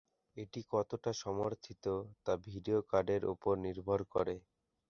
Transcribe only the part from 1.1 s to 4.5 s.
সমর্থিত তা ভিডিও কার্ডের উপর নির্ভর করে।